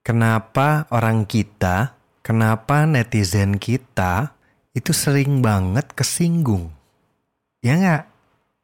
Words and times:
kenapa 0.00 0.88
orang 0.90 1.28
kita, 1.28 1.96
kenapa 2.24 2.84
netizen 2.88 3.60
kita 3.60 4.32
itu 4.72 4.94
sering 4.94 5.42
banget 5.42 5.90
kesinggung. 5.92 6.70
Ya 7.60 7.76
nggak? 7.76 8.02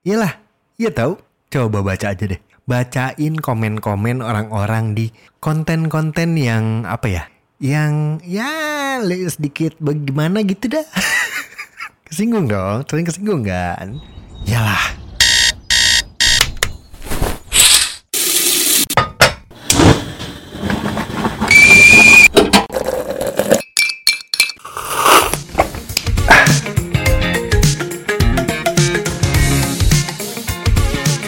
Iyalah, 0.06 0.34
iya 0.80 0.90
tahu. 0.94 1.18
Coba 1.50 1.82
baca 1.82 2.14
aja 2.14 2.24
deh. 2.26 2.40
Bacain 2.66 3.34
komen-komen 3.38 4.22
orang-orang 4.22 4.94
di 4.98 5.14
konten-konten 5.38 6.34
yang 6.34 6.82
apa 6.82 7.06
ya? 7.06 7.24
Yang 7.62 8.22
ya 8.26 8.50
sedikit 9.30 9.78
bagaimana 9.78 10.42
gitu 10.42 10.70
dah. 10.70 10.86
kesinggung 12.10 12.50
dong, 12.50 12.82
sering 12.86 13.06
kesinggung 13.06 13.42
kan? 13.46 13.98
Yalah, 14.46 14.94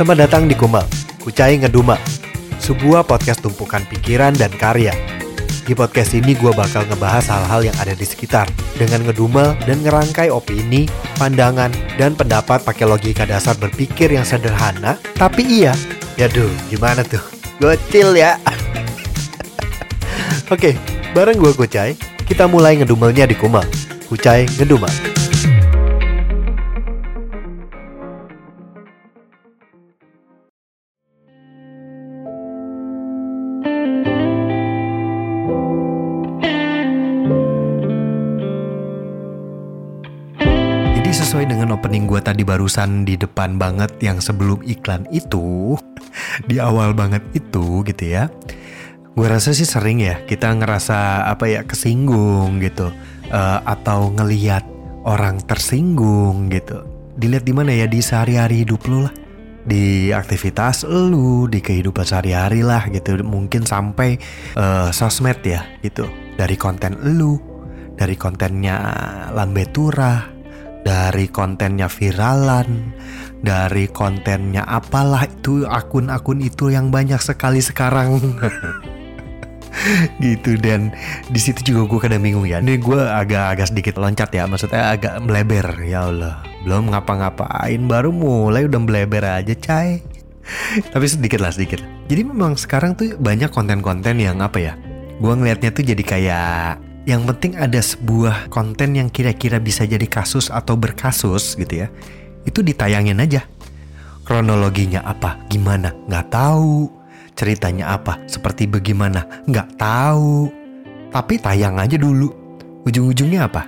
Selamat 0.09 0.25
datang 0.25 0.49
di 0.49 0.57
Kumal, 0.57 0.89
Kucai 1.21 1.61
Ngeduma, 1.61 2.01
sebuah 2.65 3.05
podcast 3.05 3.45
tumpukan 3.45 3.85
pikiran 3.93 4.33
dan 4.33 4.49
karya. 4.57 4.97
Di 5.69 5.77
podcast 5.77 6.17
ini 6.17 6.33
gue 6.33 6.49
bakal 6.49 6.89
ngebahas 6.89 7.29
hal-hal 7.29 7.69
yang 7.69 7.77
ada 7.77 7.93
di 7.93 8.09
sekitar 8.09 8.49
dengan 8.81 9.05
ngedumel 9.05 9.53
dan 9.69 9.85
ngerangkai 9.85 10.33
opini, 10.33 10.89
pandangan, 11.21 11.69
dan 12.01 12.17
pendapat 12.17 12.65
pakai 12.65 12.89
logika 12.89 13.29
dasar 13.29 13.53
berpikir 13.61 14.09
yang 14.09 14.25
sederhana, 14.25 14.97
tapi 15.13 15.45
iya. 15.45 15.77
Yaduh, 16.17 16.49
gimana 16.73 17.05
tuh? 17.05 17.21
Gocil 17.61 18.17
ya. 18.17 18.41
Oke, 20.57 20.73
bareng 21.13 21.37
gue 21.37 21.53
Kucai, 21.53 22.01
kita 22.25 22.49
mulai 22.49 22.81
ngedumelnya 22.81 23.29
di 23.29 23.37
Kumal, 23.37 23.69
Kucai 24.09 24.49
Ngeduma. 24.57 25.18
Tadi 42.39 42.47
barusan 42.47 43.03
di 43.03 43.19
depan 43.19 43.59
banget 43.59 43.99
yang 43.99 44.23
sebelum 44.23 44.63
iklan 44.63 45.11
itu, 45.11 45.75
di 46.47 46.63
awal 46.63 46.95
banget 46.95 47.19
itu 47.35 47.83
gitu 47.83 48.05
ya. 48.15 48.31
Gue 49.19 49.27
rasa 49.27 49.51
sih 49.51 49.67
sering 49.67 49.99
ya 49.99 50.23
kita 50.23 50.55
ngerasa 50.55 51.27
apa 51.27 51.51
ya 51.51 51.67
kesinggung 51.67 52.63
gitu 52.63 52.95
uh, 53.35 53.59
atau 53.67 54.15
ngeliat 54.15 54.63
orang 55.03 55.43
tersinggung 55.51 56.47
gitu. 56.55 56.87
Dilihat 57.19 57.43
di 57.43 57.51
mana 57.51 57.75
ya 57.75 57.91
di 57.91 57.99
sehari-hari 57.99 58.63
hidup 58.63 58.87
lu 58.87 59.03
lah 59.03 59.15
di 59.67 60.15
aktivitas 60.15 60.87
lu, 60.87 61.51
di 61.51 61.59
kehidupan 61.59 62.07
sehari-hari 62.07 62.63
lah 62.63 62.87
gitu. 62.87 63.19
Mungkin 63.27 63.67
sampai 63.67 64.15
uh, 64.55 64.95
sosmed 64.95 65.43
ya 65.43 65.67
gitu. 65.83 66.07
Dari 66.39 66.55
konten 66.55 67.19
lu, 67.19 67.35
dari 67.99 68.15
kontennya 68.15 68.79
Lambe 69.35 69.67
Turah, 69.67 70.38
dari 70.89 71.29
kontennya 71.29 71.93
viralan, 71.93 72.97
dari 73.45 73.93
kontennya 73.93 74.65
apalah 74.65 75.29
itu 75.29 75.69
akun-akun 75.69 76.41
itu 76.41 76.73
yang 76.73 76.89
banyak 76.89 77.21
sekali 77.21 77.61
sekarang. 77.61 78.17
gitu 80.25 80.57
dan 80.59 80.91
di 81.29 81.37
situ 81.37 81.77
juga 81.77 81.93
gue 81.93 82.01
kadang 82.09 82.25
bingung 82.25 82.49
ya. 82.49 82.65
Ini 82.65 82.81
gue 82.81 83.01
agak-agak 83.05 83.69
sedikit 83.69 84.01
loncat 84.01 84.33
ya, 84.33 84.49
maksudnya 84.49 84.97
agak 84.97 85.21
meleber 85.21 85.77
ya 85.85 86.09
Allah. 86.09 86.41
Belum 86.65 86.89
ngapa-ngapain 86.89 87.85
baru 87.85 88.09
mulai 88.09 88.65
udah 88.65 88.81
meleber 88.81 89.29
aja 89.29 89.53
cai. 89.61 90.01
Tapi 90.89 91.05
sedikit 91.05 91.45
lah 91.45 91.53
sedikit. 91.53 91.85
Jadi 92.09 92.25
memang 92.25 92.57
sekarang 92.57 92.97
tuh 92.97 93.13
banyak 93.21 93.53
konten-konten 93.53 94.17
yang 94.17 94.41
apa 94.41 94.57
ya? 94.57 94.73
Gue 95.21 95.37
ngelihatnya 95.37 95.69
tuh 95.69 95.85
jadi 95.85 96.01
kayak 96.01 96.88
yang 97.09 97.25
penting 97.25 97.57
ada 97.57 97.81
sebuah 97.81 98.53
konten 98.53 98.93
yang 98.93 99.09
kira-kira 99.09 99.57
bisa 99.57 99.89
jadi 99.89 100.05
kasus 100.05 100.53
atau 100.53 100.77
berkasus 100.77 101.57
gitu 101.57 101.81
ya. 101.81 101.89
Itu 102.45 102.61
ditayangin 102.61 103.17
aja. 103.17 103.49
Kronologinya 104.29 105.01
apa? 105.09 105.41
Gimana? 105.49 105.97
Nggak 106.05 106.29
tahu. 106.29 106.93
Ceritanya 107.33 107.97
apa? 107.97 108.21
Seperti 108.29 108.69
bagaimana? 108.69 109.25
Nggak 109.49 109.81
tahu. 109.81 110.53
Tapi 111.09 111.41
tayang 111.41 111.81
aja 111.81 111.97
dulu. 111.97 112.29
Ujung-ujungnya 112.85 113.49
apa? 113.49 113.65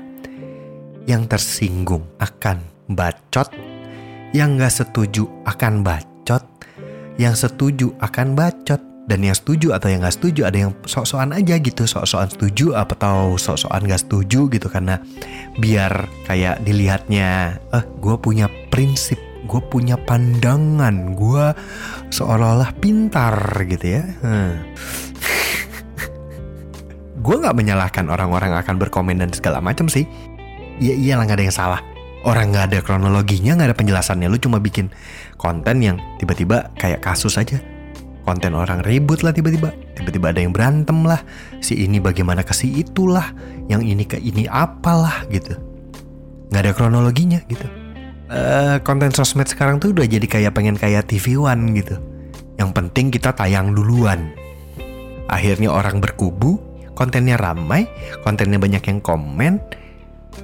Yang 1.08 1.32
tersinggung 1.32 2.04
akan 2.20 2.60
bacot. 2.92 3.56
Yang 4.36 4.48
nggak 4.60 4.74
setuju 4.84 5.24
akan 5.48 5.80
bacot. 5.80 6.44
Yang 7.16 7.48
setuju 7.48 7.96
akan 8.04 8.36
bacot 8.36 8.89
dan 9.10 9.26
yang 9.26 9.34
setuju 9.34 9.74
atau 9.74 9.90
yang 9.90 10.06
gak 10.06 10.14
setuju 10.14 10.46
ada 10.46 10.58
yang 10.62 10.72
sok-sokan 10.86 11.34
aja 11.34 11.58
gitu 11.58 11.82
sok-sokan 11.82 12.30
setuju 12.30 12.78
atau 12.78 13.34
sok-sokan 13.34 13.90
gak 13.90 14.06
setuju 14.06 14.46
gitu 14.46 14.70
karena 14.70 15.02
biar 15.58 16.06
kayak 16.30 16.62
dilihatnya 16.62 17.58
eh 17.74 17.84
gue 17.98 18.14
punya 18.22 18.46
prinsip 18.70 19.18
gue 19.50 19.60
punya 19.66 19.98
pandangan 19.98 21.18
gue 21.18 21.44
seolah-olah 22.14 22.70
pintar 22.78 23.34
gitu 23.66 23.98
ya. 23.98 24.04
Hmm. 24.22 24.62
gue 27.24 27.34
nggak 27.34 27.56
menyalahkan 27.58 28.06
orang-orang 28.06 28.54
akan 28.54 28.78
berkomen 28.78 29.18
dan 29.18 29.34
segala 29.34 29.58
macam 29.58 29.90
sih. 29.90 30.06
Ya 30.78 30.94
iyalah 30.94 31.26
nggak 31.26 31.38
ada 31.40 31.46
yang 31.50 31.56
salah. 31.56 31.80
Orang 32.22 32.54
nggak 32.54 32.70
ada 32.70 32.78
kronologinya 32.84 33.58
nggak 33.58 33.74
ada 33.74 33.78
penjelasannya. 33.80 34.30
Lu 34.30 34.38
cuma 34.38 34.62
bikin 34.62 34.92
konten 35.34 35.82
yang 35.82 35.96
tiba-tiba 36.22 36.70
kayak 36.78 37.02
kasus 37.02 37.34
aja 37.34 37.58
konten 38.24 38.52
orang 38.54 38.84
ribut 38.84 39.24
lah 39.24 39.32
tiba-tiba. 39.34 39.72
Tiba-tiba 39.96 40.32
ada 40.32 40.40
yang 40.40 40.52
berantem 40.52 41.04
lah. 41.04 41.20
Si 41.60 41.76
ini 41.76 41.98
bagaimana 41.98 42.44
ke 42.44 42.52
si 42.52 42.80
itulah 42.80 43.32
yang 43.68 43.84
ini 43.84 44.04
ke 44.04 44.18
ini 44.20 44.46
apalah 44.48 45.24
gitu. 45.28 45.56
Nggak 46.50 46.62
ada 46.62 46.72
kronologinya 46.74 47.40
gitu. 47.46 47.66
Uh, 48.30 48.78
konten 48.86 49.10
sosmed 49.10 49.50
sekarang 49.50 49.82
tuh 49.82 49.90
udah 49.90 50.06
jadi 50.06 50.22
kayak 50.22 50.54
pengen 50.54 50.78
kayak 50.78 51.10
TV 51.10 51.34
One 51.38 51.74
gitu. 51.74 51.98
Yang 52.58 52.70
penting 52.76 53.06
kita 53.10 53.34
tayang 53.34 53.74
duluan. 53.74 54.30
Akhirnya 55.30 55.70
orang 55.70 56.02
berkubu 56.02 56.58
kontennya 56.90 57.40
ramai 57.40 57.88
kontennya 58.26 58.60
banyak 58.60 58.84
yang 58.84 59.00
komen 59.00 59.56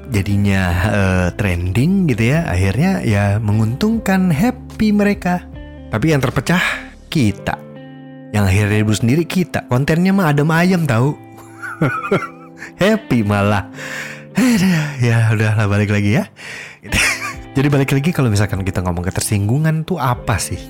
jadinya 0.08 0.62
uh, 0.88 1.28
trending 1.34 2.06
gitu 2.10 2.34
ya. 2.34 2.46
Akhirnya 2.46 3.02
ya 3.02 3.38
menguntungkan 3.42 4.30
happy 4.30 4.94
mereka. 4.94 5.42
Tapi 5.90 6.10
yang 6.14 6.22
terpecah 6.22 6.62
kita 7.10 7.65
yang 8.34 8.46
akhirnya 8.46 8.82
ibu 8.82 8.94
sendiri 8.94 9.26
kita. 9.26 9.66
Kontennya 9.70 10.10
mah 10.10 10.32
ada 10.32 10.42
ayam 10.56 10.86
tahu 10.86 11.14
happy 12.82 13.22
malah. 13.22 13.68
Ya 15.00 15.32
udah 15.32 15.56
lah 15.56 15.66
balik 15.68 15.92
lagi 15.92 16.20
ya. 16.20 16.28
Jadi 17.56 17.68
balik 17.72 17.96
lagi 17.96 18.12
kalau 18.12 18.28
misalkan 18.28 18.60
kita 18.60 18.84
ngomong 18.84 19.04
ketersinggungan 19.08 19.88
tuh 19.88 19.96
apa 19.96 20.36
sih? 20.36 20.60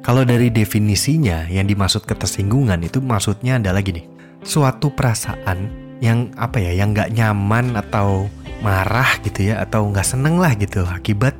Kalau 0.00 0.24
dari 0.24 0.48
definisinya 0.48 1.50
yang 1.50 1.66
dimaksud 1.66 2.06
ketersinggungan 2.06 2.80
itu 2.86 3.02
maksudnya 3.02 3.58
adalah 3.58 3.82
gini. 3.82 4.06
Suatu 4.40 4.94
perasaan 4.94 5.90
yang 6.00 6.32
apa 6.40 6.56
ya 6.62 6.72
yang 6.72 6.96
nggak 6.96 7.12
nyaman 7.12 7.76
atau 7.76 8.30
marah 8.64 9.20
gitu 9.20 9.52
ya 9.52 9.60
atau 9.60 9.84
nggak 9.88 10.06
seneng 10.06 10.40
lah 10.40 10.56
gitu 10.56 10.84
akibat 10.88 11.36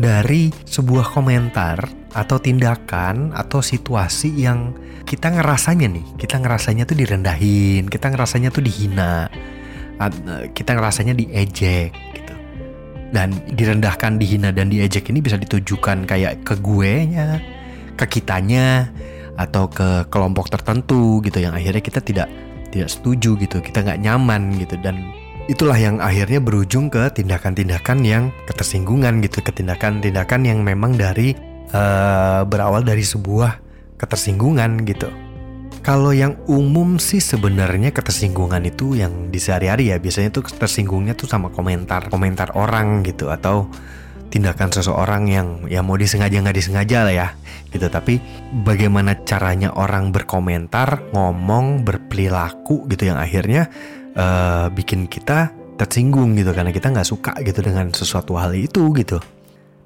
dari 0.00 0.48
sebuah 0.64 1.12
komentar 1.12 1.84
atau 2.18 2.42
tindakan 2.42 3.30
atau 3.30 3.62
situasi 3.62 4.34
yang 4.42 4.74
kita 5.06 5.30
ngerasanya 5.30 5.86
nih, 5.86 6.04
kita 6.18 6.42
ngerasanya 6.42 6.84
tuh 6.84 6.98
direndahin, 6.98 7.86
kita 7.86 8.10
ngerasanya 8.10 8.50
tuh 8.50 8.60
dihina, 8.66 9.30
kita 10.52 10.74
ngerasanya 10.74 11.14
diejek 11.14 11.94
gitu. 11.94 12.34
Dan 13.14 13.32
direndahkan, 13.48 14.18
dihina 14.18 14.50
dan 14.50 14.68
diejek 14.68 15.08
ini 15.08 15.22
bisa 15.22 15.38
ditujukan 15.38 16.04
kayak 16.04 16.42
ke 16.44 16.58
gue 16.58 17.08
nya, 17.08 17.40
ke 17.96 18.04
kitanya, 18.18 18.90
atau 19.38 19.70
ke 19.70 20.04
kelompok 20.10 20.50
tertentu 20.50 21.22
gitu 21.22 21.38
yang 21.38 21.54
akhirnya 21.54 21.78
kita 21.78 22.02
tidak 22.02 22.28
tidak 22.74 22.90
setuju 22.90 23.38
gitu, 23.38 23.62
kita 23.62 23.86
nggak 23.86 24.02
nyaman 24.02 24.58
gitu 24.60 24.76
dan 24.82 25.14
itulah 25.48 25.78
yang 25.78 26.02
akhirnya 26.04 26.42
berujung 26.42 26.92
ke 26.92 27.08
tindakan-tindakan 27.16 28.04
yang 28.04 28.28
ketersinggungan 28.44 29.24
gitu, 29.24 29.40
ke 29.40 29.54
tindakan-tindakan 29.56 30.44
yang 30.44 30.60
memang 30.60 30.98
dari 30.98 31.32
uh, 31.72 32.42
berawal 32.44 32.84
dari 32.84 33.02
sebuah 33.04 33.60
ketersinggungan 33.98 34.86
gitu. 34.86 35.10
Kalau 35.82 36.12
yang 36.12 36.36
umum 36.50 37.00
sih 37.00 37.22
sebenarnya 37.22 37.94
ketersinggungan 37.94 38.60
itu 38.68 38.98
yang 38.98 39.32
di 39.32 39.40
sehari-hari 39.40 39.94
ya 39.94 39.96
biasanya 39.96 40.28
tuh 40.34 40.44
tersinggungnya 40.44 41.16
tuh 41.16 41.30
sama 41.30 41.48
komentar 41.48 42.12
komentar 42.12 42.52
orang 42.58 43.00
gitu 43.06 43.32
atau 43.32 43.70
tindakan 44.28 44.68
seseorang 44.68 45.24
yang 45.28 45.48
ya 45.72 45.80
mau 45.80 45.96
disengaja 45.96 46.36
nggak 46.44 46.56
disengaja 46.60 47.08
lah 47.08 47.14
ya 47.16 47.28
gitu 47.72 47.88
tapi 47.88 48.20
bagaimana 48.64 49.24
caranya 49.24 49.72
orang 49.72 50.12
berkomentar 50.12 51.08
ngomong 51.16 51.84
berperilaku 51.84 52.84
gitu 52.92 53.08
yang 53.08 53.16
akhirnya 53.16 53.72
uh, 54.16 54.68
bikin 54.68 55.08
kita 55.08 55.52
tersinggung 55.80 56.36
gitu 56.36 56.52
karena 56.52 56.72
kita 56.72 56.92
nggak 56.92 57.08
suka 57.08 57.32
gitu 57.40 57.64
dengan 57.64 57.88
sesuatu 57.92 58.36
hal 58.36 58.52
itu 58.52 58.92
gitu 58.92 59.16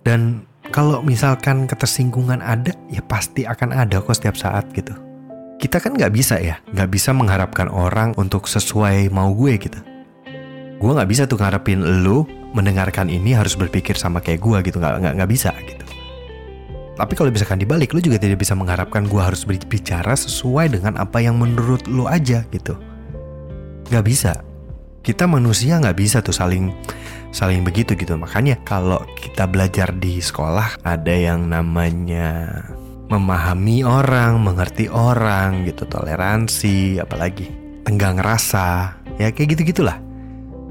dan 0.02 0.42
kalau 0.72 1.04
misalkan 1.04 1.68
ketersinggungan 1.68 2.40
ada 2.40 2.72
ya 2.88 3.04
pasti 3.04 3.44
akan 3.44 3.76
ada 3.76 4.00
kok 4.00 4.16
setiap 4.16 4.34
saat 4.40 4.64
gitu. 4.72 4.96
Kita 5.60 5.78
kan 5.78 5.94
nggak 5.94 6.10
bisa 6.10 6.40
ya 6.40 6.58
nggak 6.72 6.90
bisa 6.90 7.12
mengharapkan 7.12 7.68
orang 7.68 8.16
untuk 8.16 8.48
sesuai 8.48 9.12
mau 9.12 9.30
gue 9.36 9.60
gitu. 9.60 9.78
Gue 10.80 10.90
nggak 10.90 11.06
bisa 11.06 11.22
tuh 11.28 11.38
ngarepin 11.38 12.02
lo 12.02 12.26
mendengarkan 12.56 13.06
ini 13.12 13.36
harus 13.36 13.54
berpikir 13.54 13.94
sama 13.94 14.18
kayak 14.18 14.42
gue 14.42 14.58
gitu 14.72 14.80
nggak 14.80 14.98
nggak 14.98 15.14
nggak 15.22 15.30
bisa 15.30 15.52
gitu. 15.68 15.84
Tapi 16.96 17.12
kalau 17.14 17.28
misalkan 17.28 17.60
dibalik 17.60 17.92
lo 17.92 18.00
juga 18.00 18.16
tidak 18.16 18.40
bisa 18.42 18.56
mengharapkan 18.56 19.06
gue 19.06 19.22
harus 19.22 19.44
berbicara 19.44 20.16
sesuai 20.16 20.72
dengan 20.80 20.98
apa 20.98 21.20
yang 21.20 21.36
menurut 21.36 21.84
lo 21.86 22.08
aja 22.08 22.42
gitu. 22.50 22.74
Nggak 23.92 24.04
bisa. 24.08 24.32
Kita 25.04 25.28
manusia 25.28 25.78
nggak 25.78 25.98
bisa 25.98 26.24
tuh 26.24 26.34
saling 26.34 26.72
saling 27.32 27.64
begitu 27.66 27.96
gitu. 27.98 28.14
Makanya 28.14 28.60
kalau 28.62 29.02
kita 29.18 29.48
belajar 29.48 29.90
di 29.96 30.20
sekolah 30.20 30.78
ada 30.84 31.14
yang 31.16 31.48
namanya 31.48 32.62
memahami 33.08 33.82
orang 33.84 34.40
mengerti 34.40 34.88
orang 34.88 35.68
gitu 35.68 35.84
toleransi 35.84 36.96
apalagi 37.02 37.50
tenggang 37.84 38.16
rasa 38.16 38.96
ya 39.20 39.28
kayak 39.34 39.58
gitu 39.58 39.74
gitulah 39.74 40.00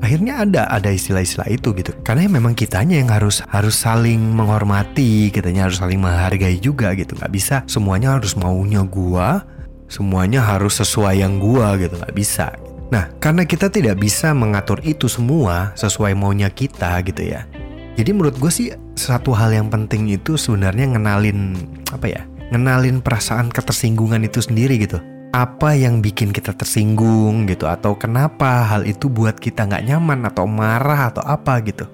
akhirnya 0.01 0.41
ada 0.41 0.65
ada 0.65 0.89
istilah-istilah 0.89 1.47
itu 1.53 1.77
gitu. 1.77 1.93
Karena 2.01 2.25
memang 2.25 2.57
kitanya 2.57 2.97
yang 2.97 3.13
harus 3.13 3.45
harus 3.45 3.77
saling 3.77 4.17
menghormati 4.17 5.29
kitanya 5.29 5.69
harus 5.69 5.77
saling 5.77 6.01
menghargai 6.01 6.57
juga 6.57 6.91
gitu. 6.97 7.13
Nggak 7.15 7.31
bisa 7.31 7.55
semuanya 7.69 8.17
harus 8.17 8.33
maunya 8.33 8.81
gua 8.81 9.45
semuanya 9.85 10.41
harus 10.41 10.81
sesuai 10.81 11.21
yang 11.21 11.37
gua 11.37 11.77
gitu. 11.77 11.93
Nggak 11.95 12.15
bisa 12.17 12.49
Nah, 12.91 13.07
karena 13.23 13.47
kita 13.47 13.71
tidak 13.71 14.03
bisa 14.03 14.35
mengatur 14.35 14.83
itu 14.83 15.07
semua 15.07 15.71
sesuai 15.79 16.11
maunya 16.11 16.51
kita 16.51 16.99
gitu 17.07 17.23
ya. 17.23 17.47
Jadi 17.95 18.11
menurut 18.11 18.35
gue 18.35 18.51
sih 18.51 18.67
satu 18.99 19.31
hal 19.31 19.55
yang 19.55 19.71
penting 19.71 20.11
itu 20.11 20.35
sebenarnya 20.35 20.91
ngenalin 20.91 21.55
apa 21.87 22.07
ya? 22.11 22.21
Ngenalin 22.51 22.99
perasaan 22.99 23.47
ketersinggungan 23.47 24.27
itu 24.27 24.43
sendiri 24.43 24.75
gitu. 24.75 24.99
Apa 25.31 25.71
yang 25.71 26.03
bikin 26.03 26.35
kita 26.35 26.51
tersinggung 26.51 27.47
gitu 27.47 27.63
atau 27.63 27.95
kenapa 27.95 28.67
hal 28.67 28.83
itu 28.83 29.07
buat 29.07 29.39
kita 29.39 29.71
nggak 29.71 29.87
nyaman 29.87 30.27
atau 30.27 30.43
marah 30.43 31.15
atau 31.15 31.23
apa 31.23 31.63
gitu. 31.63 31.87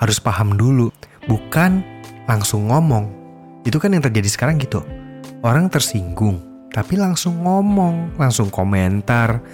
Harus 0.00 0.16
paham 0.16 0.56
dulu, 0.56 0.88
bukan 1.28 1.84
langsung 2.24 2.72
ngomong. 2.72 3.12
Itu 3.68 3.76
kan 3.76 3.92
yang 3.92 4.00
terjadi 4.00 4.32
sekarang 4.32 4.56
gitu. 4.56 4.80
Orang 5.44 5.68
tersinggung, 5.68 6.40
tapi 6.72 6.96
langsung 6.96 7.44
ngomong, 7.44 8.16
langsung 8.16 8.48
komentar, 8.48 9.44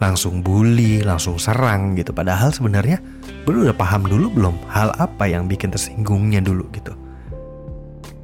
langsung 0.00 0.40
bully, 0.40 1.04
langsung 1.04 1.36
serang 1.36 1.94
gitu. 1.94 2.10
Padahal 2.10 2.50
sebenarnya 2.50 2.98
lu 3.44 3.68
udah 3.68 3.76
paham 3.76 4.08
dulu 4.08 4.32
belum 4.32 4.56
hal 4.72 4.96
apa 4.96 5.28
yang 5.28 5.46
bikin 5.46 5.68
tersinggungnya 5.70 6.40
dulu 6.40 6.64
gitu. 6.72 6.96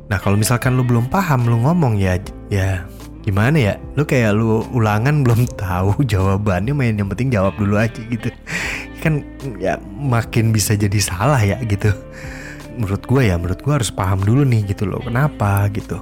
Nah 0.08 0.18
kalau 0.18 0.40
misalkan 0.40 0.74
lu 0.74 0.82
belum 0.82 1.12
paham, 1.12 1.44
lu 1.44 1.60
ngomong 1.62 2.00
ya, 2.00 2.16
ya 2.48 2.88
gimana 3.26 3.58
ya? 3.58 3.74
Lu 3.94 4.08
kayak 4.08 4.32
lu 4.32 4.64
ulangan 4.72 5.20
belum 5.20 5.44
tahu 5.62 6.00
jawabannya, 6.02 6.72
main 6.72 6.96
yang 6.96 7.12
penting 7.12 7.28
jawab 7.28 7.54
dulu 7.60 7.76
aja 7.76 8.00
gitu. 8.08 8.32
Kan 9.04 9.22
ya 9.60 9.76
makin 9.84 10.50
bisa 10.56 10.72
jadi 10.74 10.98
salah 10.98 11.38
ya 11.44 11.60
gitu. 11.68 11.92
Menurut 12.76 13.04
gue 13.04 13.22
ya, 13.28 13.36
menurut 13.36 13.60
gue 13.60 13.72
harus 13.72 13.92
paham 13.92 14.24
dulu 14.24 14.44
nih 14.44 14.72
gitu 14.72 14.88
loh. 14.88 15.00
Kenapa 15.04 15.68
gitu? 15.72 16.00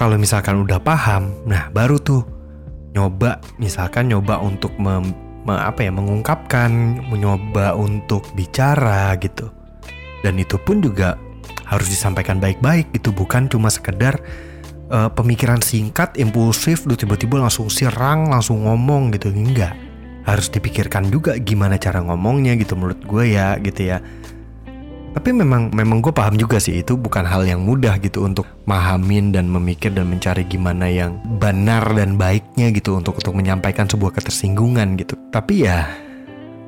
Kalau 0.00 0.16
misalkan 0.16 0.64
udah 0.64 0.80
paham, 0.80 1.28
nah 1.44 1.68
baru 1.68 2.00
tuh 2.00 2.39
nyoba 2.94 3.38
misalkan 3.62 4.10
nyoba 4.10 4.42
untuk 4.42 4.74
mem, 4.78 5.14
me, 5.46 5.54
apa 5.54 5.86
ya 5.86 5.92
mengungkapkan, 5.94 6.70
mencoba 7.10 7.74
untuk 7.78 8.26
bicara 8.34 9.14
gitu. 9.18 9.50
Dan 10.20 10.36
itu 10.36 10.60
pun 10.60 10.84
juga 10.84 11.16
harus 11.70 11.86
disampaikan 11.86 12.42
baik-baik 12.42 12.90
gitu, 12.92 13.14
bukan 13.14 13.46
cuma 13.46 13.70
sekedar 13.70 14.18
uh, 14.90 15.08
pemikiran 15.08 15.62
singkat, 15.62 16.18
impulsif, 16.18 16.84
lu 16.84 16.98
tiba-tiba 16.98 17.38
langsung 17.38 17.70
sirang, 17.70 18.26
langsung 18.28 18.66
ngomong 18.66 19.14
gitu, 19.14 19.30
enggak. 19.30 19.72
Harus 20.26 20.52
dipikirkan 20.52 21.08
juga 21.08 21.38
gimana 21.40 21.80
cara 21.80 22.04
ngomongnya 22.04 22.58
gitu 22.58 22.76
menurut 22.76 23.00
gue 23.06 23.24
ya 23.32 23.56
gitu 23.62 23.88
ya 23.88 24.04
tapi 25.10 25.34
memang 25.34 25.74
memang 25.74 25.98
gue 25.98 26.14
paham 26.14 26.38
juga 26.38 26.62
sih 26.62 26.82
itu 26.82 26.94
bukan 26.94 27.26
hal 27.26 27.42
yang 27.42 27.66
mudah 27.66 27.98
gitu 27.98 28.22
untuk 28.22 28.46
mahamin 28.66 29.34
dan 29.34 29.50
memikir 29.50 29.90
dan 29.90 30.06
mencari 30.06 30.46
gimana 30.46 30.86
yang 30.86 31.18
benar 31.42 31.82
dan 31.98 32.14
baiknya 32.14 32.70
gitu 32.70 32.94
untuk 32.94 33.18
untuk 33.18 33.34
menyampaikan 33.34 33.90
sebuah 33.90 34.14
ketersinggungan 34.14 34.94
gitu. 34.94 35.18
Tapi 35.34 35.66
ya 35.66 35.90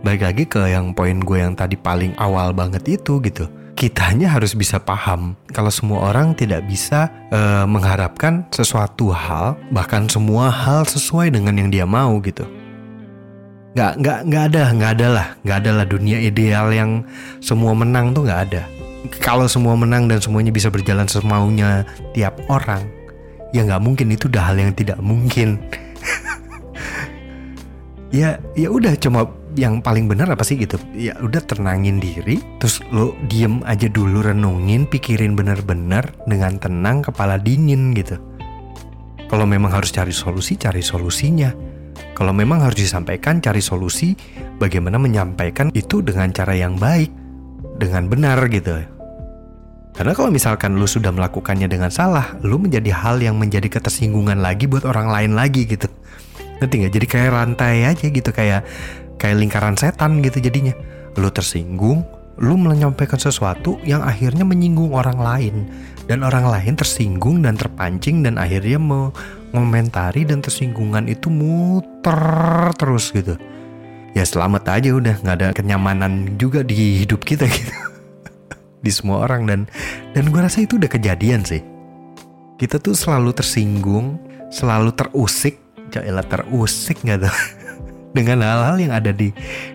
balik 0.02 0.22
lagi 0.26 0.44
ke 0.50 0.60
yang 0.74 0.90
poin 0.90 1.22
gue 1.22 1.38
yang 1.38 1.54
tadi 1.54 1.78
paling 1.78 2.18
awal 2.18 2.50
banget 2.50 2.82
itu 2.90 3.22
gitu. 3.22 3.46
Kitanya 3.72 4.28
harus 4.28 4.52
bisa 4.52 4.76
paham 4.76 5.32
kalau 5.48 5.72
semua 5.72 6.12
orang 6.12 6.36
tidak 6.36 6.66
bisa 6.68 7.08
uh, 7.32 7.64
mengharapkan 7.64 8.44
sesuatu 8.52 9.10
hal 9.14 9.56
bahkan 9.72 10.06
semua 10.10 10.52
hal 10.52 10.84
sesuai 10.84 11.32
dengan 11.32 11.56
yang 11.56 11.70
dia 11.72 11.86
mau 11.88 12.20
gitu 12.20 12.61
nggak 13.72 13.92
nggak 14.04 14.18
nggak 14.28 14.44
ada 14.52 14.62
nggak 14.76 14.90
ada 15.00 15.06
lah. 15.08 15.26
Nggak 15.44 15.56
ada 15.64 15.70
lah 15.80 15.86
dunia 15.88 16.18
ideal 16.20 16.68
yang 16.72 17.04
semua 17.40 17.72
menang 17.72 18.12
tuh 18.12 18.28
nggak 18.28 18.40
ada. 18.52 18.62
Kalau 19.18 19.50
semua 19.50 19.74
menang 19.74 20.06
dan 20.06 20.22
semuanya 20.22 20.54
bisa 20.54 20.70
berjalan 20.70 21.08
semaunya 21.10 21.82
tiap 22.12 22.38
orang 22.52 22.84
ya 23.56 23.64
nggak 23.64 23.82
mungkin. 23.82 24.12
Itu 24.12 24.28
udah 24.28 24.52
hal 24.52 24.56
yang 24.60 24.72
tidak 24.76 25.00
mungkin. 25.00 25.58
Ya 28.12 28.36
ya 28.52 28.68
udah. 28.68 28.92
Cuma 29.00 29.24
yang 29.56 29.80
paling 29.80 30.04
benar 30.04 30.28
apa 30.28 30.44
sih 30.44 30.60
gitu? 30.60 30.76
Ya 30.92 31.16
udah 31.24 31.40
tenangin 31.48 31.96
diri 31.96 32.44
terus 32.60 32.84
lo 32.92 33.16
diem 33.24 33.64
aja 33.64 33.88
dulu 33.88 34.20
renungin 34.20 34.84
pikirin 34.84 35.32
bener-bener 35.32 36.12
dengan 36.28 36.60
tenang 36.60 37.00
kepala 37.00 37.40
dingin 37.40 37.96
gitu. 37.96 38.20
Kalau 39.32 39.48
memang 39.48 39.72
harus 39.72 39.88
cari 39.96 40.12
solusi 40.12 40.60
cari 40.60 40.84
solusinya 40.84 41.71
kalau 42.12 42.32
memang 42.36 42.62
harus 42.62 42.78
disampaikan, 42.78 43.40
cari 43.42 43.58
solusi 43.58 44.14
bagaimana 44.60 45.00
menyampaikan 45.00 45.72
itu 45.72 46.04
dengan 46.04 46.30
cara 46.30 46.52
yang 46.54 46.76
baik, 46.76 47.10
dengan 47.80 48.06
benar 48.06 48.38
gitu. 48.52 48.78
Karena 49.92 50.16
kalau 50.16 50.32
misalkan 50.32 50.80
lu 50.80 50.88
sudah 50.88 51.12
melakukannya 51.12 51.68
dengan 51.68 51.92
salah, 51.92 52.36
lu 52.40 52.56
menjadi 52.56 52.96
hal 52.96 53.20
yang 53.20 53.36
menjadi 53.36 53.68
ketersinggungan 53.68 54.40
lagi 54.40 54.64
buat 54.64 54.88
orang 54.88 55.12
lain 55.12 55.32
lagi 55.36 55.68
gitu. 55.68 55.88
Nanti 56.64 56.74
nggak 56.80 56.92
jadi 56.96 57.06
kayak 57.10 57.30
rantai 57.32 57.76
aja 57.84 58.06
gitu 58.08 58.30
kayak 58.32 58.64
kayak 59.20 59.36
lingkaran 59.36 59.76
setan 59.76 60.24
gitu 60.24 60.40
jadinya. 60.40 60.72
Lu 61.20 61.28
tersinggung, 61.28 62.08
lu 62.40 62.56
menyampaikan 62.56 63.20
sesuatu 63.20 63.76
yang 63.84 64.00
akhirnya 64.00 64.48
menyinggung 64.48 64.96
orang 64.96 65.20
lain 65.20 65.68
dan 66.08 66.24
orang 66.24 66.48
lain 66.48 66.72
tersinggung 66.72 67.44
dan 67.44 67.60
terpancing 67.60 68.24
dan 68.24 68.40
akhirnya 68.40 68.80
mau 68.80 69.12
ngomentari 69.52 70.24
dan 70.24 70.40
tersinggungan 70.40 71.06
itu 71.06 71.28
muter 71.28 72.72
terus 72.76 73.12
gitu. 73.12 73.36
Ya 74.12 74.24
selamat 74.24 74.80
aja 74.80 74.92
udah 74.92 75.14
nggak 75.20 75.36
ada 75.40 75.48
kenyamanan 75.56 76.36
juga 76.36 76.64
di 76.64 77.04
hidup 77.04 77.24
kita 77.24 77.48
gitu. 77.48 77.72
Di 78.82 78.90
semua 78.90 79.22
orang 79.22 79.46
dan 79.46 79.60
dan 80.10 80.26
gue 80.26 80.40
rasa 80.42 80.58
itu 80.58 80.74
udah 80.74 80.90
kejadian 80.90 81.46
sih. 81.46 81.62
Kita 82.58 82.82
tuh 82.82 82.98
selalu 82.98 83.30
tersinggung 83.30 84.18
selalu 84.52 84.90
terusik 84.92 85.62
Jailah 85.92 86.24
terusik 86.24 87.04
nggak 87.04 87.28
tuh 87.28 87.36
dengan 88.16 88.44
hal-hal 88.44 88.76
yang 88.80 88.92
ada 88.96 89.12
di 89.12 89.28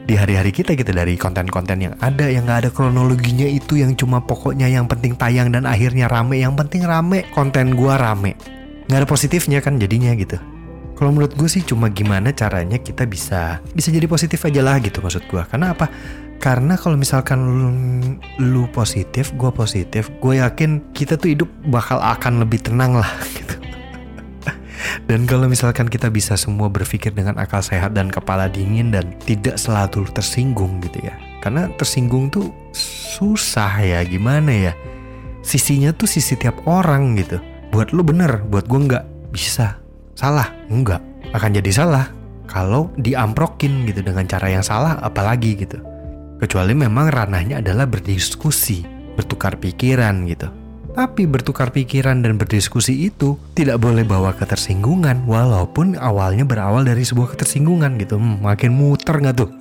di 0.05 0.13
hari-hari 0.17 0.49
kita 0.49 0.73
gitu 0.73 0.89
dari 0.89 1.13
konten-konten 1.13 1.77
yang 1.77 1.93
ada 2.01 2.25
yang 2.25 2.49
nggak 2.49 2.65
ada 2.65 2.69
kronologinya 2.73 3.45
itu 3.45 3.81
yang 3.81 3.93
cuma 3.93 4.21
pokoknya 4.21 4.65
yang 4.65 4.89
penting 4.89 5.13
tayang 5.13 5.53
dan 5.53 5.69
akhirnya 5.69 6.09
rame. 6.09 6.41
Yang 6.41 6.65
penting 6.65 6.81
rame 6.89 7.29
konten 7.37 7.77
gua 7.77 8.01
rame 8.01 8.56
nggak 8.87 8.99
ada 9.03 9.07
positifnya 9.07 9.59
kan 9.59 9.75
jadinya 9.75 10.15
gitu. 10.15 10.39
Kalau 10.97 11.13
menurut 11.13 11.37
gue 11.37 11.45
sih 11.45 11.61
cuma 11.61 11.93
gimana 11.93 12.33
caranya 12.33 12.81
kita 12.81 13.05
bisa 13.05 13.61
bisa 13.75 13.93
jadi 13.93 14.09
positif 14.09 14.41
aja 14.47 14.65
lah 14.65 14.81
gitu 14.81 15.03
maksud 15.03 15.29
gue 15.29 15.43
karena 15.45 15.75
apa? 15.75 15.91
Karena 16.37 16.77
kalau 16.77 16.97
misalkan 16.97 17.37
lu, 17.43 17.69
lu 18.41 18.63
positif 18.73 19.29
gue 19.35 19.51
positif 19.53 20.09
gue 20.23 20.41
yakin 20.41 20.93
kita 20.95 21.19
tuh 21.19 21.37
hidup 21.37 21.49
bakal 21.69 22.01
akan 22.01 22.41
lebih 22.41 22.63
tenang 22.63 22.97
lah 22.97 23.11
gitu. 23.37 23.53
Dan 25.05 25.27
kalau 25.27 25.51
misalkan 25.51 25.91
kita 25.91 26.07
bisa 26.07 26.39
semua 26.39 26.71
berpikir 26.71 27.11
dengan 27.11 27.35
akal 27.37 27.59
sehat 27.59 27.93
dan 27.93 28.07
kepala 28.07 28.47
dingin 28.47 28.93
dan 28.93 29.13
tidak 29.25 29.59
selalu 29.59 30.07
tersinggung 30.15 30.79
gitu 30.81 31.03
ya. 31.03 31.13
Karena 31.43 31.67
tersinggung 31.75 32.31
tuh 32.31 32.49
susah 33.17 33.83
ya 33.83 33.99
gimana 34.07 34.71
ya? 34.71 34.73
Sisinya 35.43 35.91
tuh 35.93 36.09
sisi 36.09 36.37
tiap 36.39 36.57
orang 36.65 37.17
gitu 37.19 37.37
buat 37.77 37.93
lu 37.93 38.01
bener, 38.01 38.41
buat 38.49 38.65
gue 38.65 38.89
nggak 38.89 39.05
bisa. 39.29 39.77
Salah, 40.17 40.49
enggak. 40.65 40.97
Akan 41.29 41.53
jadi 41.53 41.69
salah 41.69 42.09
kalau 42.49 42.89
diamprokin 42.97 43.85
gitu 43.85 44.01
dengan 44.01 44.25
cara 44.25 44.49
yang 44.49 44.65
salah 44.65 44.97
apalagi 44.97 45.53
gitu. 45.53 45.77
Kecuali 46.41 46.73
memang 46.73 47.13
ranahnya 47.13 47.61
adalah 47.61 47.85
berdiskusi, 47.85 48.81
bertukar 49.13 49.61
pikiran 49.61 50.25
gitu. 50.25 50.49
Tapi 50.97 51.29
bertukar 51.29 51.69
pikiran 51.69 52.25
dan 52.25 52.41
berdiskusi 52.41 53.13
itu 53.13 53.37
tidak 53.53 53.77
boleh 53.77 54.01
bawa 54.01 54.33
ketersinggungan 54.33 55.29
walaupun 55.29 55.93
awalnya 56.01 56.49
berawal 56.49 56.81
dari 56.81 57.05
sebuah 57.05 57.37
ketersinggungan 57.37 58.01
gitu. 58.01 58.17
Hmm, 58.17 58.41
makin 58.41 58.73
muter 58.73 59.21
nggak 59.21 59.37
tuh? 59.37 59.53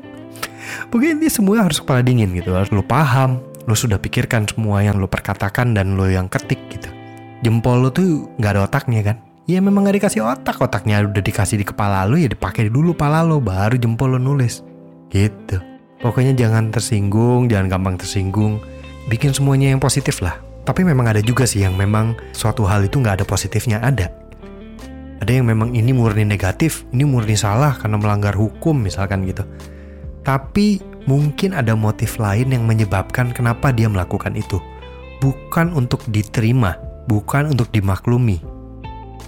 Mungkin 0.96 1.20
ini 1.20 1.28
semua 1.28 1.68
harus 1.68 1.84
kepala 1.84 2.00
dingin 2.00 2.32
gitu. 2.32 2.56
Harus 2.56 2.72
lo 2.72 2.80
paham, 2.80 3.44
lo 3.68 3.76
sudah 3.76 4.00
pikirkan 4.00 4.48
semua 4.48 4.80
yang 4.80 4.96
lo 4.96 5.04
perkatakan 5.04 5.76
dan 5.76 6.00
lo 6.00 6.08
yang 6.08 6.32
ketik 6.32 6.64
gitu. 6.72 6.95
Jempol 7.44 7.84
lo 7.84 7.88
tuh 7.92 8.32
nggak 8.40 8.52
ada 8.56 8.62
otaknya 8.64 9.00
kan? 9.04 9.16
Ya 9.46 9.62
memang 9.62 9.86
nggak 9.86 10.02
dikasih 10.02 10.26
otak, 10.26 10.58
otaknya 10.58 11.04
udah 11.06 11.22
dikasih 11.22 11.60
di 11.60 11.66
kepala 11.68 12.02
lo 12.08 12.18
ya 12.18 12.26
dipakai 12.26 12.66
dulu 12.66 12.96
kepala 12.96 13.22
lo 13.22 13.38
baru 13.38 13.78
jempol 13.78 14.16
lo 14.16 14.18
nulis. 14.18 14.64
Gitu. 15.12 15.60
Pokoknya 16.02 16.34
jangan 16.34 16.74
tersinggung, 16.74 17.46
jangan 17.46 17.70
gampang 17.70 17.96
tersinggung. 17.96 18.58
Bikin 19.06 19.30
semuanya 19.32 19.70
yang 19.70 19.78
positif 19.78 20.18
lah. 20.18 20.42
Tapi 20.66 20.82
memang 20.82 21.06
ada 21.06 21.22
juga 21.22 21.46
sih 21.46 21.62
yang 21.62 21.78
memang 21.78 22.18
suatu 22.34 22.66
hal 22.66 22.82
itu 22.82 22.98
nggak 22.98 23.22
ada 23.22 23.26
positifnya 23.28 23.78
ada. 23.78 24.10
Ada 25.22 25.30
yang 25.40 25.46
memang 25.48 25.72
ini 25.72 25.94
murni 25.94 26.26
negatif, 26.26 26.84
ini 26.90 27.06
murni 27.06 27.38
salah 27.38 27.78
karena 27.78 27.96
melanggar 27.96 28.34
hukum 28.34 28.76
misalkan 28.76 29.24
gitu. 29.24 29.46
Tapi 30.26 30.82
mungkin 31.06 31.54
ada 31.54 31.78
motif 31.78 32.18
lain 32.18 32.50
yang 32.50 32.66
menyebabkan 32.66 33.30
kenapa 33.30 33.70
dia 33.70 33.86
melakukan 33.86 34.34
itu. 34.34 34.58
Bukan 35.22 35.72
untuk 35.72 36.02
diterima, 36.10 36.76
bukan 37.06 37.54
untuk 37.54 37.70
dimaklumi. 37.70 38.42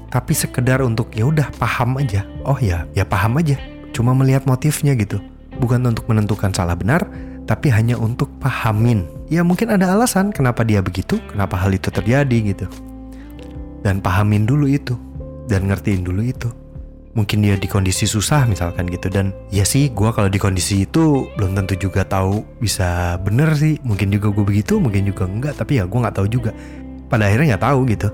Tapi 0.09 0.33
sekedar 0.33 0.81
untuk 0.83 1.13
ya 1.15 1.29
udah 1.29 1.49
paham 1.57 1.99
aja. 2.01 2.25
Oh 2.45 2.57
ya, 2.59 2.85
ya 2.97 3.05
paham 3.05 3.39
aja. 3.41 3.57
Cuma 3.93 4.13
melihat 4.15 4.45
motifnya 4.45 4.97
gitu. 4.97 5.21
Bukan 5.59 5.83
untuk 5.85 6.07
menentukan 6.07 6.55
salah 6.55 6.79
benar, 6.79 7.07
tapi 7.49 7.73
hanya 7.73 7.99
untuk 7.99 8.29
pahamin. 8.39 9.09
Ya 9.33 9.41
mungkin 9.43 9.73
ada 9.73 9.91
alasan 9.93 10.31
kenapa 10.31 10.63
dia 10.63 10.85
begitu, 10.85 11.21
kenapa 11.33 11.57
hal 11.57 11.73
itu 11.75 11.89
terjadi 11.89 12.39
gitu. 12.55 12.67
Dan 13.83 14.05
pahamin 14.05 14.45
dulu 14.45 14.69
itu, 14.69 14.95
dan 15.49 15.67
ngertiin 15.67 16.05
dulu 16.05 16.23
itu. 16.23 16.49
Mungkin 17.17 17.43
dia 17.43 17.59
di 17.59 17.67
kondisi 17.67 18.07
susah 18.07 18.47
misalkan 18.47 18.87
gitu 18.87 19.11
dan 19.11 19.35
ya 19.51 19.67
sih 19.67 19.91
gue 19.91 20.07
kalau 20.15 20.31
di 20.31 20.39
kondisi 20.39 20.87
itu 20.87 21.27
belum 21.35 21.57
tentu 21.57 21.75
juga 21.89 22.07
tahu 22.07 22.47
bisa 22.63 23.19
bener 23.25 23.59
sih. 23.59 23.81
Mungkin 23.83 24.15
juga 24.15 24.31
gue 24.31 24.45
begitu, 24.47 24.79
mungkin 24.79 25.03
juga 25.09 25.27
enggak. 25.27 25.59
Tapi 25.59 25.83
ya 25.83 25.85
gue 25.89 25.99
nggak 25.99 26.15
tahu 26.15 26.29
juga. 26.31 26.55
Pada 27.09 27.27
akhirnya 27.29 27.57
nggak 27.57 27.65
tahu 27.65 27.81
gitu. 27.89 28.09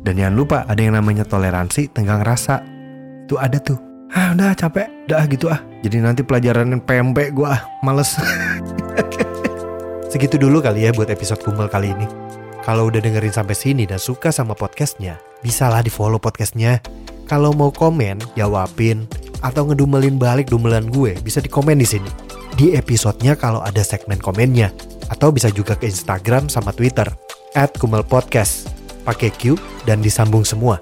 Dan 0.00 0.16
jangan 0.16 0.34
lupa 0.36 0.58
ada 0.68 0.80
yang 0.80 0.96
namanya 0.96 1.24
toleransi 1.24 1.92
tenggang 1.92 2.20
rasa. 2.24 2.60
Itu 3.24 3.36
ada 3.40 3.56
tuh. 3.60 3.80
Ah 4.12 4.32
udah 4.36 4.52
capek. 4.56 4.88
Udah 5.08 5.24
gitu 5.28 5.48
ah. 5.48 5.60
Jadi 5.80 5.96
nanti 6.00 6.20
pelajaran 6.20 6.80
PMP 6.84 7.32
gue 7.32 7.48
ah 7.48 7.64
males. 7.80 8.16
Segitu 10.12 10.36
dulu 10.36 10.60
kali 10.60 10.88
ya 10.88 10.92
buat 10.92 11.08
episode 11.08 11.40
kumel 11.40 11.68
kali 11.68 11.96
ini. 11.96 12.04
Kalau 12.60 12.92
udah 12.92 13.00
dengerin 13.00 13.32
sampai 13.32 13.56
sini 13.56 13.88
dan 13.88 13.96
suka 13.96 14.28
sama 14.28 14.52
podcastnya 14.52 15.16
bisalah 15.40 15.80
di 15.80 15.88
follow 15.88 16.20
podcastnya. 16.20 16.80
Kalau 17.24 17.54
mau 17.54 17.72
komen 17.72 18.20
jawabin. 18.36 19.08
Atau 19.40 19.64
ngedumelin 19.64 20.20
balik 20.20 20.52
dumelan 20.52 20.92
gue 20.92 21.16
bisa 21.24 21.40
di 21.40 21.48
komen 21.48 21.80
di 21.80 21.88
sini. 21.88 22.10
Di 22.60 22.76
episodenya 22.76 23.40
kalau 23.40 23.64
ada 23.64 23.80
segmen 23.80 24.20
komennya. 24.20 24.68
Atau 25.08 25.32
bisa 25.32 25.48
juga 25.48 25.80
ke 25.80 25.88
Instagram 25.88 26.52
sama 26.52 26.76
Twitter 26.76 27.08
at 27.54 27.74
Kumel 27.78 28.06
Podcast 28.06 28.70
pakai 29.02 29.32
Q 29.32 29.56
dan 29.88 30.04
disambung 30.04 30.46
semua 30.46 30.78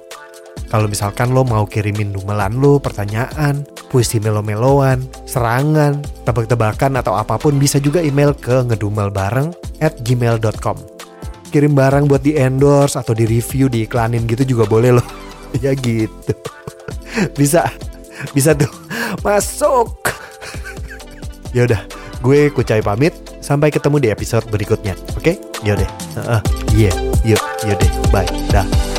kalau 0.68 0.84
misalkan 0.84 1.32
lo 1.32 1.48
mau 1.48 1.64
kirimin 1.64 2.12
dumelan 2.12 2.60
lo, 2.60 2.76
pertanyaan, 2.76 3.64
puisi 3.88 4.20
melo-meloan, 4.20 5.00
serangan, 5.24 6.04
tebak-tebakan 6.28 7.00
atau 7.00 7.16
apa 7.16 7.40
pun 7.40 7.56
bisa 7.56 7.80
juga 7.80 8.04
email 8.04 8.36
ke 8.36 8.68
ngedumelbareng 8.68 9.48
at 9.80 9.96
gmail.com. 10.04 10.76
Kirim 11.48 11.72
barang 11.72 12.04
buat 12.04 12.20
di 12.20 12.36
endorse 12.36 13.00
atau 13.00 13.16
di 13.16 13.24
review, 13.24 13.72
diiklanin 13.72 14.28
gitu 14.28 14.44
juga 14.44 14.68
boleh 14.68 15.00
loh. 15.00 15.08
ya 15.64 15.72
gitu. 15.72 16.36
bisa, 17.40 17.64
bisa 18.36 18.52
tuh. 18.52 18.68
Masuk. 19.24 20.04
ya 21.56 21.64
udah, 21.64 21.80
gue 22.20 22.52
Kucai 22.52 22.84
pamit. 22.84 23.27
Sampai 23.48 23.72
ketemu 23.72 23.96
di 23.96 24.08
episode 24.12 24.44
berikutnya. 24.52 24.92
Oke? 25.16 25.40
Okay? 25.40 25.64
Yaudah. 25.64 25.88
Uh, 26.20 26.42
yeah. 26.76 26.92
Yuk, 27.24 27.40
yaudah. 27.64 27.88
Bye. 28.12 28.28
Dah. 28.52 28.97